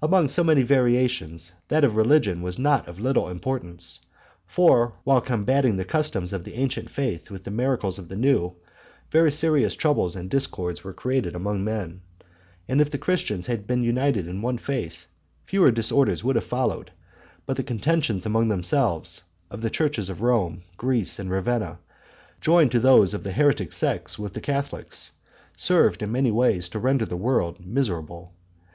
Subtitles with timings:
[0.00, 4.00] Among so many variations, that of religion was not of little importance;
[4.46, 8.54] for, while combating the customs of the ancient faith with the miracles of the new,
[9.10, 12.00] very serious troubles and discords were created among men.
[12.70, 15.06] And if the Christians had been united in one faith,
[15.44, 16.90] fewer disorders would have followed;
[17.44, 21.80] but the contentions among themselves, of the churches of Rome, Greece, and Ravenna,
[22.40, 25.10] joined to those of the heretic sects with the Catholics,
[25.54, 28.32] served in many ways to render the world miserable.